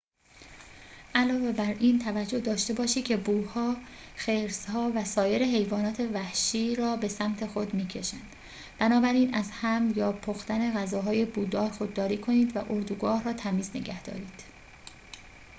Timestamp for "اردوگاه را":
12.73-13.33